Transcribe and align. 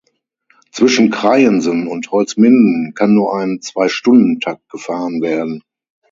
Zwischen 0.71 1.11
Kreiensen 1.11 1.87
und 1.87 2.09
Holzminden 2.09 2.95
kann 2.95 3.13
nur 3.13 3.35
ein 3.37 3.61
Zweistundentakt 3.61 4.67
gefahren 4.67 5.21
werden. 5.21 5.61